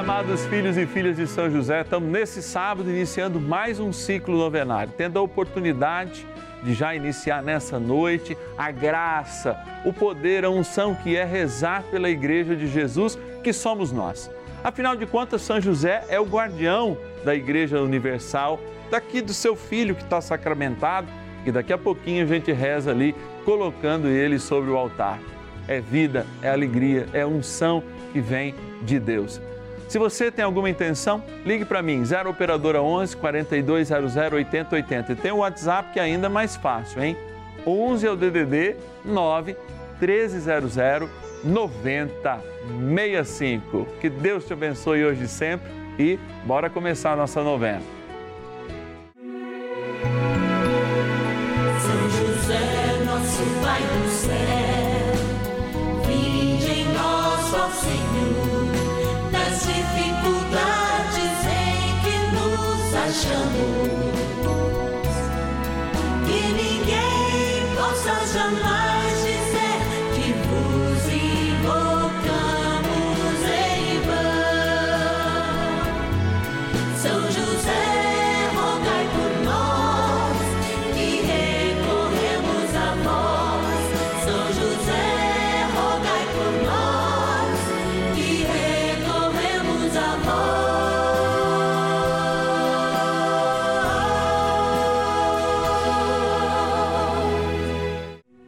[0.00, 1.82] Amados filhos e filhas de São José.
[1.82, 6.26] Estamos nesse sábado iniciando mais um ciclo novenário, tendo a oportunidade
[6.62, 12.08] de já iniciar nessa noite a graça, o poder, a unção que é rezar pela
[12.08, 14.30] Igreja de Jesus, que somos nós.
[14.64, 18.58] Afinal de contas, São José é o guardião da Igreja Universal,
[18.90, 21.08] daqui do seu filho que está sacramentado,
[21.44, 23.14] e daqui a pouquinho a gente reza ali,
[23.44, 25.18] colocando ele sobre o altar.
[25.68, 29.38] É vida, é alegria, é unção que vem de Deus.
[29.90, 35.10] Se você tem alguma intenção, ligue para mim, 0 Operadora 11 4200 8080.
[35.10, 37.16] E tem o WhatsApp que é ainda mais fácil, hein?
[37.66, 39.56] 11 é o DDD 9
[40.00, 40.76] 1300
[41.42, 43.88] 9065.
[44.00, 47.82] Que Deus te abençoe hoje e sempre e bora começar a nossa novena.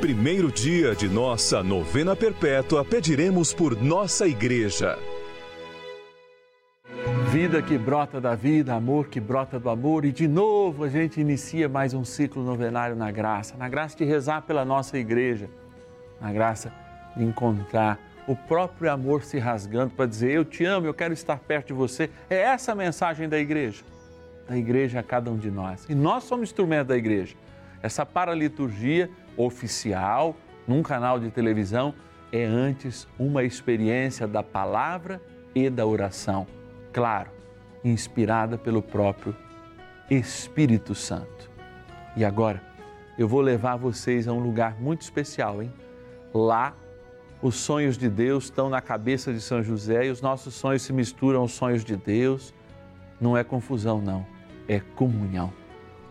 [0.00, 4.96] primeiro dia de nossa novena perpétua, pediremos por nossa igreja.
[7.32, 11.20] Vida que brota da vida, amor que brota do amor, e de novo a gente
[11.20, 15.50] inicia mais um ciclo novenário na graça, na graça de rezar pela nossa igreja,
[16.20, 16.72] na graça
[17.16, 17.98] de encontrar
[18.28, 21.72] o próprio amor se rasgando para dizer: Eu te amo, eu quero estar perto de
[21.72, 22.08] você.
[22.30, 23.82] É essa a mensagem da igreja,
[24.48, 25.86] da igreja a cada um de nós.
[25.88, 27.34] E nós somos instrumento da igreja.
[27.82, 31.94] Essa paraliturgia oficial, num canal de televisão,
[32.30, 35.22] é antes uma experiência da palavra
[35.54, 36.46] e da oração.
[36.92, 37.30] Claro,
[37.82, 39.34] inspirada pelo próprio
[40.10, 41.50] Espírito Santo.
[42.16, 42.62] E agora,
[43.16, 45.72] eu vou levar vocês a um lugar muito especial, hein?
[46.34, 46.74] Lá
[47.40, 50.92] os sonhos de Deus estão na cabeça de São José e os nossos sonhos se
[50.92, 52.52] misturam aos sonhos de Deus.
[53.20, 54.26] Não é confusão, não,
[54.66, 55.52] é comunhão.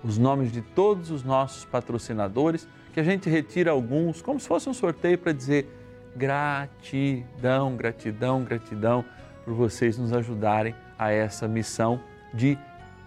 [0.03, 4.69] Os nomes de todos os nossos patrocinadores, que a gente retira alguns, como se fosse
[4.69, 5.67] um sorteio para dizer
[6.15, 9.05] gratidão, gratidão, gratidão
[9.45, 11.99] por vocês nos ajudarem a essa missão
[12.33, 12.57] de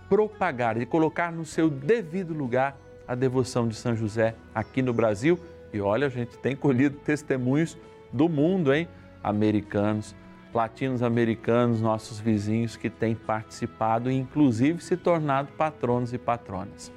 [0.09, 2.77] propagar, de colocar no seu devido lugar
[3.07, 5.39] a devoção de São José aqui no Brasil.
[5.73, 7.77] E olha, a gente tem colhido testemunhos
[8.13, 8.89] do mundo, hein?
[9.23, 10.15] Americanos,
[10.55, 16.93] latinos-americanos, nossos vizinhos que têm participado e inclusive se tornado patronos e patronas.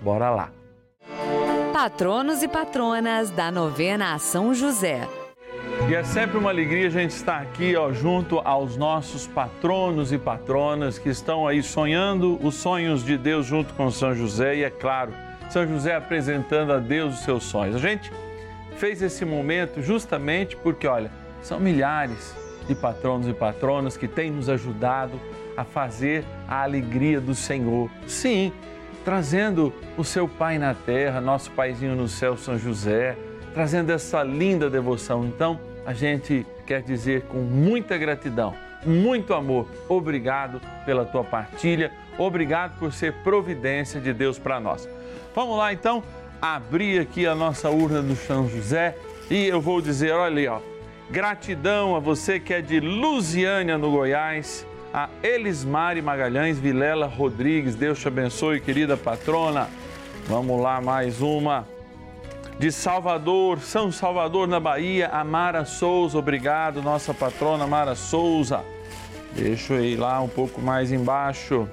[0.00, 0.52] Bora lá.
[1.72, 5.06] Patronos e patronas da novena São José.
[5.88, 10.18] E é sempre uma alegria a gente estar aqui ó, junto aos nossos patronos e
[10.18, 14.70] patronas que estão aí sonhando os sonhos de Deus junto com São José e, é
[14.70, 15.12] claro,
[15.50, 17.76] São José apresentando a Deus os seus sonhos.
[17.76, 18.10] A gente
[18.76, 21.10] fez esse momento justamente porque, olha,
[21.42, 22.34] são milhares
[22.66, 25.20] de patronos e patronas que têm nos ajudado
[25.56, 27.90] a fazer a alegria do Senhor.
[28.06, 28.52] Sim,
[29.08, 33.16] trazendo o seu Pai na terra, nosso Paizinho no céu, São José,
[33.54, 35.24] trazendo essa linda devoção.
[35.24, 42.78] Então, a gente quer dizer com muita gratidão, muito amor, obrigado pela tua partilha, obrigado
[42.78, 44.86] por ser providência de Deus para nós.
[45.34, 46.02] Vamos lá então
[46.38, 48.94] abrir aqui a nossa urna do São José
[49.30, 50.60] e eu vou dizer, olha ali, ó,
[51.10, 57.74] gratidão a você que é de Lusiânia, no Goiás, a Elismari Magalhães Vilela Rodrigues.
[57.74, 59.68] Deus te abençoe, querida patrona.
[60.26, 61.66] Vamos lá, mais uma.
[62.58, 66.18] De Salvador, São Salvador, na Bahia, a Mara Souza.
[66.18, 68.64] Obrigado, nossa patrona Mara Souza.
[69.32, 71.68] Deixa eu ir lá um pouco mais embaixo.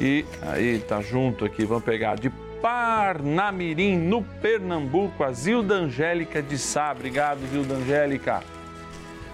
[0.00, 2.16] E aí, tá junto aqui, vamos pegar.
[2.16, 2.30] De
[2.62, 6.92] Parnamirim, no Pernambuco, a Zilda Angélica de Sá.
[6.92, 8.42] Obrigado, Zilda Angélica.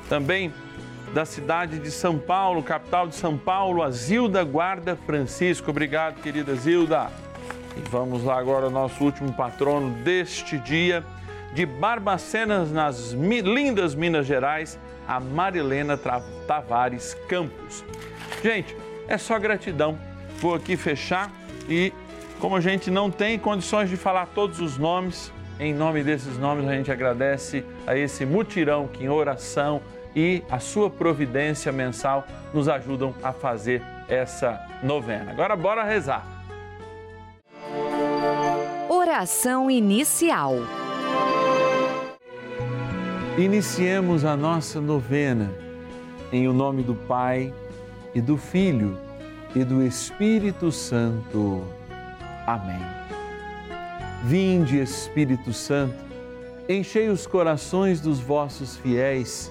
[0.09, 0.53] Também
[1.13, 5.71] da cidade de São Paulo, capital de São Paulo, a Zilda Guarda Francisco.
[5.71, 7.11] Obrigado, querida Zilda.
[7.77, 11.05] E vamos lá agora ao nosso último patrono deste dia,
[11.53, 15.99] de Barbacenas, nas lindas Minas Gerais, a Marilena
[16.47, 17.85] Tavares Campos.
[18.43, 18.77] Gente,
[19.09, 19.99] é só gratidão.
[20.39, 21.31] Vou aqui fechar
[21.69, 21.93] e,
[22.39, 26.67] como a gente não tem condições de falar todos os nomes, em nome desses nomes
[26.69, 29.83] a gente agradece a esse mutirão que em oração
[30.15, 35.31] e a sua providência mensal nos ajudam a fazer essa novena.
[35.31, 36.27] Agora bora rezar.
[38.89, 40.55] Oração inicial.
[43.39, 45.51] Iniciemos a nossa novena
[46.33, 47.53] em o nome do Pai
[48.15, 48.99] e do Filho
[49.55, 51.65] e do Espírito Santo.
[52.47, 52.81] Amém.
[54.25, 55.95] Vinde, Espírito Santo,
[56.69, 59.51] enchei os corações dos vossos fiéis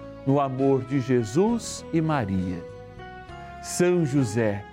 [0.25, 2.63] no amor de Jesus e Maria.
[3.61, 4.63] São José,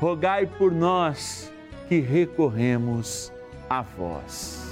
[0.00, 1.52] rogai por nós
[1.88, 3.32] que recorremos
[3.68, 4.62] a vós.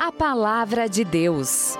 [0.00, 1.76] A Palavra de Deus.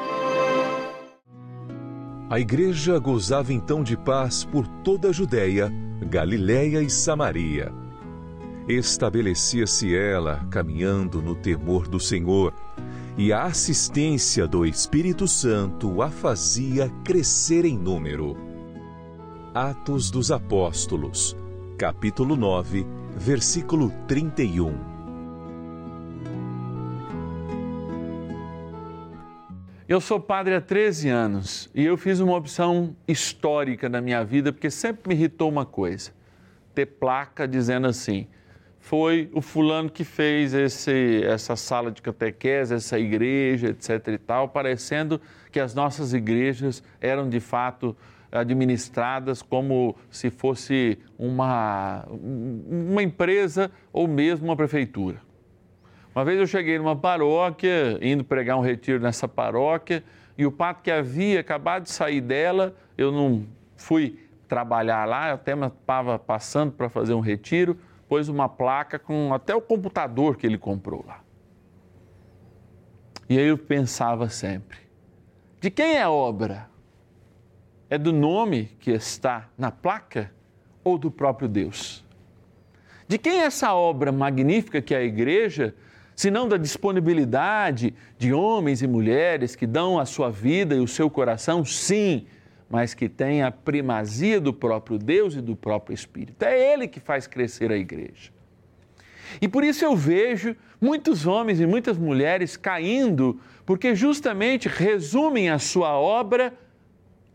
[2.31, 5.71] A igreja gozava então de paz por toda a Judéia,
[6.09, 7.73] Galiléia e Samaria.
[8.67, 12.53] Estabelecia-se ela caminhando no temor do Senhor
[13.17, 18.37] e a assistência do Espírito Santo a fazia crescer em número.
[19.55, 21.37] Atos dos Apóstolos,
[21.79, 22.85] capítulo 9,
[23.17, 24.95] versículo 31.
[29.89, 34.53] Eu sou padre há 13 anos e eu fiz uma opção histórica na minha vida
[34.53, 36.11] porque sempre me irritou uma coisa:
[36.75, 38.27] ter placa dizendo assim
[38.85, 44.09] foi o fulano que fez esse, essa sala de catequese, essa igreja, etc.
[44.09, 45.19] e tal, parecendo
[45.51, 47.97] que as nossas igrejas eram de fato
[48.31, 55.17] administradas como se fosse uma, uma empresa ou mesmo uma prefeitura.
[56.15, 60.05] Uma vez eu cheguei numa paróquia, indo pregar um retiro nessa paróquia,
[60.37, 63.47] e o padre que havia acabado de sair dela, eu não
[63.79, 69.33] fui trabalhar lá, eu até estava passando para fazer um retiro, pôs uma placa com
[69.33, 71.21] até o computador que ele comprou lá.
[73.29, 74.79] E aí eu pensava sempre:
[75.61, 76.69] de quem é a obra?
[77.89, 80.33] É do nome que está na placa
[80.83, 82.05] ou do próprio Deus?
[83.07, 85.75] De quem é essa obra magnífica que é a igreja,
[86.17, 90.89] se não da disponibilidade de homens e mulheres que dão a sua vida e o
[90.89, 92.27] seu coração, sim,
[92.69, 96.43] mas que tem a primazia do próprio Deus e do próprio Espírito.
[96.43, 98.33] É Ele que faz crescer a igreja.
[99.41, 105.59] E por isso eu vejo muitos homens e muitas mulheres caindo, porque justamente resumem a
[105.59, 106.53] sua obra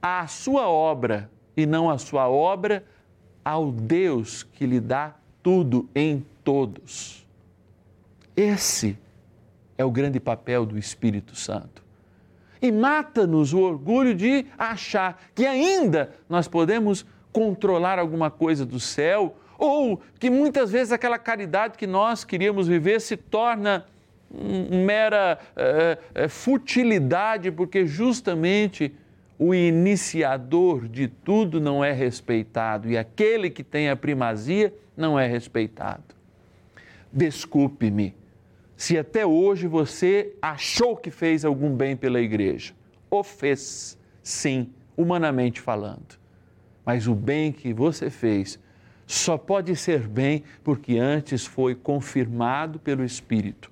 [0.02, 2.86] à sua obra e não a sua obra
[3.44, 7.26] ao Deus que lhe dá tudo em todos.
[8.36, 8.98] Esse
[9.78, 11.84] é o grande papel do Espírito Santo.
[12.62, 19.36] E mata-nos o orgulho de achar que ainda nós podemos controlar alguma coisa do céu,
[19.58, 23.86] ou que muitas vezes aquela caridade que nós queríamos viver se torna
[24.32, 28.94] mera é, é, futilidade, porque justamente
[29.38, 35.26] o iniciador de tudo não é respeitado e aquele que tem a primazia não é
[35.26, 36.04] respeitado.
[37.12, 38.19] Desculpe-me
[38.80, 42.74] se até hoje você achou que fez algum bem pela igreja.
[43.12, 46.18] O fez, sim, humanamente falando.
[46.86, 48.58] Mas o bem que você fez
[49.06, 53.70] só pode ser bem porque antes foi confirmado pelo Espírito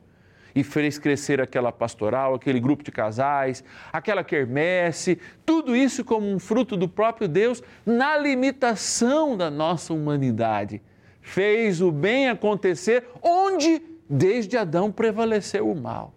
[0.54, 6.38] e fez crescer aquela pastoral, aquele grupo de casais, aquela quermesse, tudo isso como um
[6.38, 10.82] fruto do próprio Deus na limitação da nossa humanidade.
[11.22, 16.14] Fez o bem acontecer onde desde Adão prevaleceu o mal.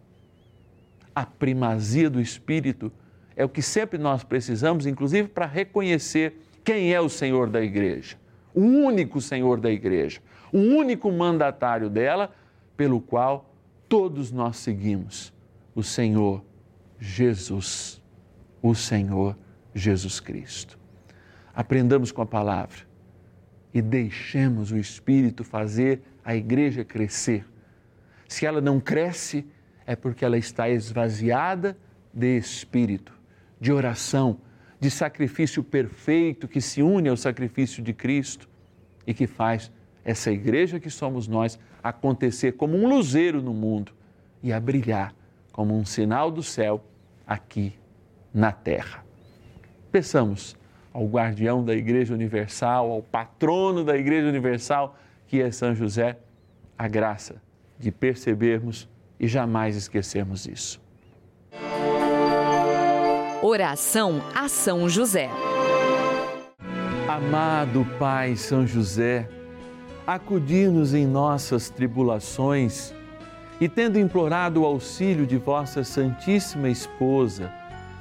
[1.14, 2.92] A primazia do Espírito
[3.36, 8.16] é o que sempre nós precisamos, inclusive para reconhecer quem é o Senhor da igreja,
[8.54, 10.20] o único Senhor da igreja,
[10.52, 12.32] o único mandatário dela,
[12.76, 13.54] pelo qual
[13.88, 15.32] todos nós seguimos
[15.74, 16.44] o Senhor
[16.98, 18.00] Jesus,
[18.62, 19.36] o Senhor
[19.74, 20.78] Jesus Cristo.
[21.54, 22.78] Aprendamos com a palavra
[23.72, 27.44] e deixemos o Espírito fazer a igreja crescer.
[28.30, 29.44] Se ela não cresce,
[29.84, 31.76] é porque ela está esvaziada
[32.14, 33.12] de espírito,
[33.60, 34.38] de oração,
[34.78, 38.48] de sacrifício perfeito que se une ao sacrifício de Cristo
[39.04, 39.72] e que faz
[40.04, 43.92] essa igreja que somos nós acontecer como um luzeiro no mundo
[44.44, 45.12] e a brilhar
[45.50, 46.84] como um sinal do céu
[47.26, 47.74] aqui
[48.32, 49.04] na terra.
[49.90, 50.56] Peçamos
[50.92, 54.96] ao guardião da Igreja Universal, ao patrono da Igreja Universal,
[55.26, 56.16] que é São José,
[56.78, 57.42] a graça
[57.80, 60.80] de percebermos e jamais esquecermos isso.
[63.42, 65.30] Oração a São José.
[67.08, 69.28] Amado Pai São José,
[70.06, 72.94] acudir-nos em nossas tribulações
[73.60, 77.52] e, tendo implorado o auxílio de vossa Santíssima Esposa,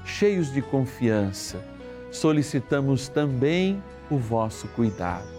[0.06, 1.64] cheios de confiança,
[2.12, 3.82] solicitamos também
[4.12, 5.39] o vosso cuidado.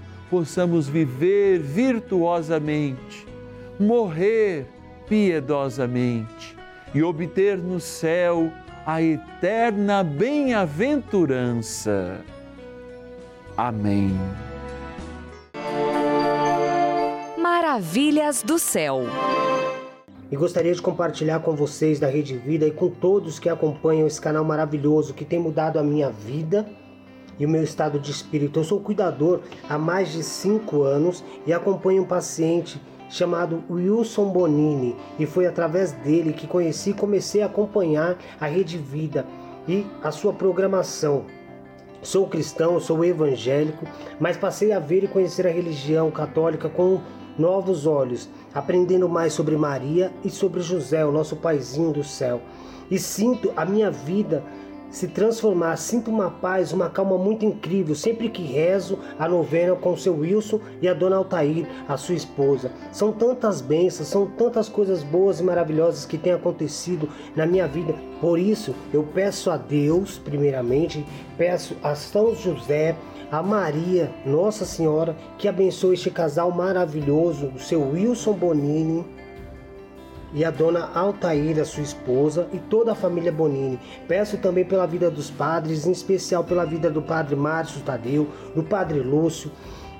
[0.31, 3.27] possamos viver virtuosamente,
[3.77, 4.65] morrer
[5.05, 6.55] piedosamente
[6.95, 8.49] e obter no céu
[8.85, 12.21] a eterna bem-aventurança.
[13.57, 14.17] Amém.
[17.37, 19.01] Maravilhas do céu.
[20.31, 24.21] E gostaria de compartilhar com vocês da Rede Vida e com todos que acompanham esse
[24.21, 26.65] canal maravilhoso que tem mudado a minha vida
[27.39, 28.59] e o meu estado de espírito.
[28.59, 34.95] Eu sou cuidador há mais de cinco anos e acompanho um paciente chamado Wilson Bonini
[35.19, 39.25] e foi através dele que conheci e comecei a acompanhar a Rede Vida
[39.67, 41.25] e a sua programação.
[42.01, 43.85] Sou cristão, sou evangélico,
[44.19, 46.99] mas passei a ver e conhecer a religião católica com
[47.37, 52.41] novos olhos, aprendendo mais sobre Maria e sobre José, o nosso paizinho do céu.
[52.89, 54.43] E sinto a minha vida
[54.91, 55.77] se transformar.
[55.77, 60.15] Sinto uma paz, uma calma muito incrível sempre que rezo a novena com o seu
[60.15, 62.71] Wilson e a dona Altair, a sua esposa.
[62.91, 67.95] São tantas bênçãos, são tantas coisas boas e maravilhosas que têm acontecido na minha vida.
[68.19, 71.05] Por isso, eu peço a Deus, primeiramente,
[71.37, 72.95] peço a São José,
[73.31, 79.05] a Maria, Nossa Senhora, que abençoe este casal maravilhoso, o seu Wilson Bonini
[80.33, 83.79] e a dona Altaíra, sua esposa, e toda a família Bonini.
[84.07, 88.63] Peço também pela vida dos padres, em especial pela vida do padre Márcio Tadeu, do
[88.63, 89.51] padre Lúcio,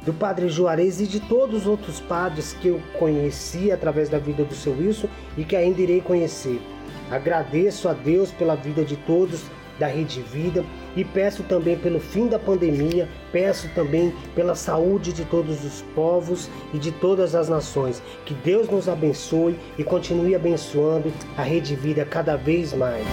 [0.06, 4.44] do padre Juarez e de todos os outros padres que eu conheci através da vida
[4.44, 5.08] do seu Wilson
[5.38, 6.62] e que ainda irei conhecer.
[7.10, 9.44] Agradeço a Deus pela vida de todos
[9.82, 10.64] da Rede Vida
[10.96, 16.48] e peço também pelo fim da pandemia, peço também pela saúde de todos os povos
[16.72, 18.02] e de todas as nações.
[18.24, 23.04] Que Deus nos abençoe e continue abençoando a Rede Vida cada vez mais.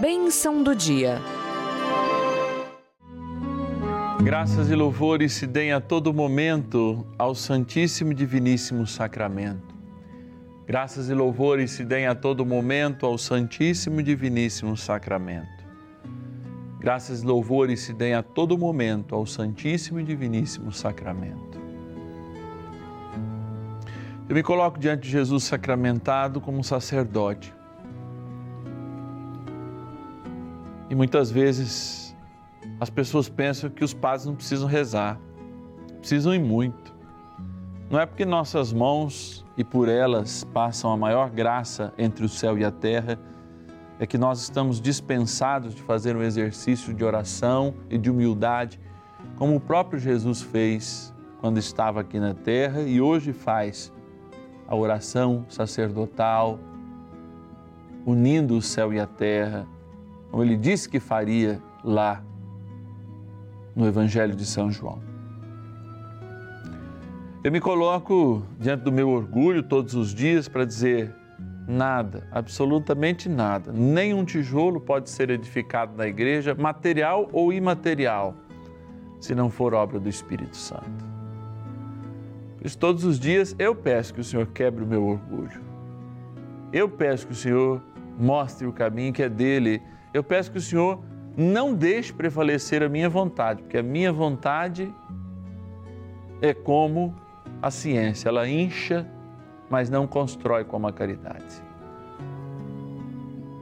[0.00, 1.20] Bênção do dia.
[4.22, 9.71] Graças e louvores se deem a todo momento ao Santíssimo e Diviníssimo Sacramento.
[10.64, 15.64] Graças e louvores se deem a todo momento ao Santíssimo e Diviníssimo Sacramento.
[16.78, 21.60] Graças e louvores se deem a todo momento ao Santíssimo e Diviníssimo Sacramento.
[24.28, 27.52] Eu me coloco diante de Jesus sacramentado como sacerdote.
[30.88, 32.16] E muitas vezes
[32.78, 35.20] as pessoas pensam que os padres não precisam rezar,
[35.98, 36.94] precisam ir muito.
[37.90, 42.58] Não é porque nossas mãos e por elas passam a maior graça entre o céu
[42.58, 43.18] e a terra,
[43.98, 48.80] é que nós estamos dispensados de fazer um exercício de oração e de humildade,
[49.36, 53.92] como o próprio Jesus fez quando estava aqui na terra e hoje faz
[54.66, 56.58] a oração sacerdotal,
[58.06, 59.66] unindo o céu e a terra,
[60.30, 62.24] como ele disse que faria lá
[63.76, 65.11] no Evangelho de São João.
[67.44, 71.12] Eu me coloco diante do meu orgulho todos os dias para dizer:
[71.66, 78.36] nada, absolutamente nada, nem um tijolo pode ser edificado na igreja, material ou imaterial,
[79.20, 81.04] se não for obra do Espírito Santo.
[82.58, 85.60] Por isso, todos os dias eu peço que o Senhor quebre o meu orgulho.
[86.72, 87.82] Eu peço que o Senhor
[88.16, 89.82] mostre o caminho que é dele.
[90.14, 91.00] Eu peço que o Senhor
[91.36, 94.94] não deixe prevalecer a minha vontade, porque a minha vontade
[96.40, 97.20] é como
[97.60, 99.06] a ciência, ela incha,
[99.70, 101.62] mas não constrói como a caridade.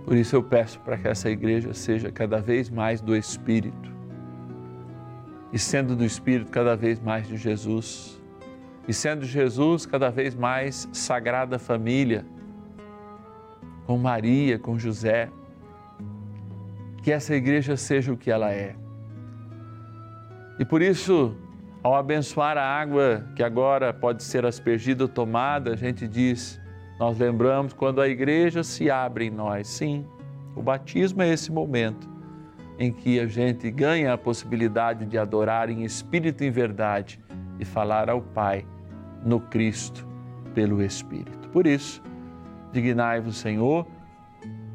[0.05, 3.91] Por isso eu peço para que essa igreja seja cada vez mais do Espírito.
[5.53, 8.21] E sendo do Espírito, cada vez mais de Jesus.
[8.89, 12.25] E sendo Jesus, cada vez mais Sagrada Família,
[13.87, 15.29] com Maria, com José.
[17.03, 18.75] Que essa igreja seja o que ela é.
[20.59, 21.37] E por isso,
[21.83, 26.61] ao abençoar a água que agora pode ser aspergida ou tomada, a gente diz,
[26.99, 29.67] nós lembramos quando a igreja se abre em nós.
[29.67, 30.07] Sim,
[30.55, 32.09] o batismo é esse momento
[32.79, 37.21] em que a gente ganha a possibilidade de adorar em espírito e em verdade
[37.59, 38.67] e falar ao Pai
[39.25, 40.07] no Cristo
[40.55, 41.49] pelo Espírito.
[41.51, 42.03] Por isso,
[42.73, 43.87] dignai-vos, Senhor,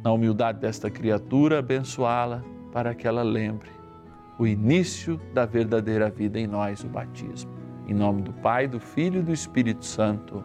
[0.03, 3.74] na humildade desta criatura, abençoá-la para que ela lembre
[4.37, 7.51] o início da verdadeira vida em nós, o batismo.
[7.87, 10.43] Em nome do Pai, do Filho e do Espírito Santo.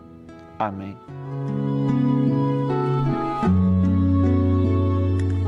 [0.59, 0.97] Amém.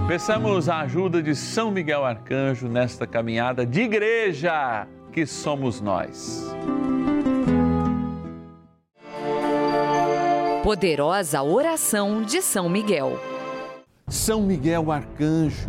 [0.09, 6.52] Peçamos a ajuda de São Miguel Arcanjo nesta caminhada de igreja que somos nós.
[10.62, 13.18] Poderosa oração de São Miguel.
[14.09, 15.68] São Miguel Arcanjo,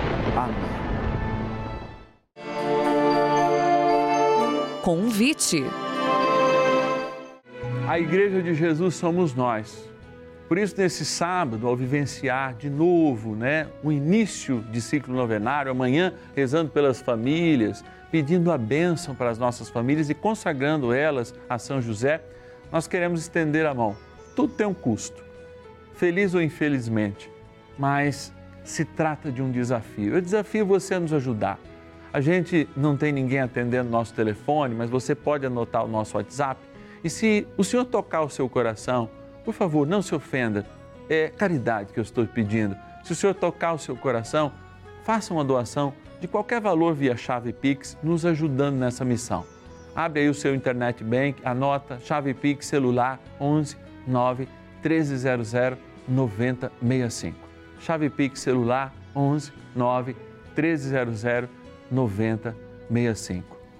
[4.81, 5.63] Convite.
[7.87, 9.87] A Igreja de Jesus somos nós.
[10.47, 16.15] Por isso, nesse sábado, ao vivenciar de novo né, o início de ciclo novenário, amanhã
[16.35, 21.79] rezando pelas famílias, pedindo a bênção para as nossas famílias e consagrando elas a São
[21.79, 22.19] José,
[22.71, 23.95] nós queremos estender a mão.
[24.35, 25.23] Tudo tem um custo,
[25.93, 27.29] feliz ou infelizmente,
[27.77, 30.15] mas se trata de um desafio.
[30.15, 31.59] Eu desafio você a nos ajudar.
[32.13, 36.59] A gente não tem ninguém atendendo nosso telefone, mas você pode anotar o nosso WhatsApp.
[37.01, 39.09] E se o Senhor tocar o seu coração,
[39.45, 40.65] por favor, não se ofenda.
[41.09, 42.75] É caridade que eu estou pedindo.
[43.03, 44.51] Se o Senhor tocar o seu coração,
[45.03, 49.45] faça uma doação de qualquer valor via chave Pix, nos ajudando nessa missão.
[49.95, 54.47] Abre aí o seu internet bank, anota chave Pix celular 11 9
[54.83, 57.37] 1300 9065.
[57.79, 60.15] Chave Pix celular 11 9
[60.55, 61.60] 1300 9065.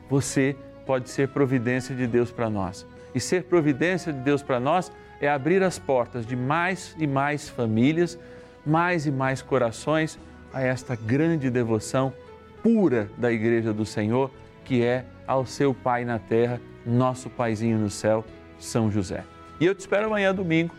[0.10, 2.86] Você pode ser providência de Deus para nós.
[3.15, 7.47] E ser providência de Deus para nós é abrir as portas de mais e mais
[7.47, 8.17] famílias,
[8.65, 10.19] mais e mais corações
[10.54, 12.13] a esta grande devoção
[12.62, 14.32] pura da Igreja do Senhor,
[14.65, 18.26] que é ao seu Pai na terra, nosso Paizinho no céu,
[18.60, 19.24] São José.
[19.60, 20.74] E eu te espero amanhã, domingo,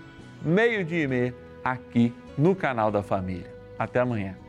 [0.44, 3.52] meio-dia e meia, aqui no canal da Família.
[3.78, 4.41] Até amanhã.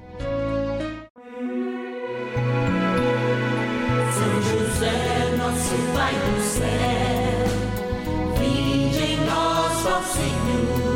[10.05, 10.92] Senhor,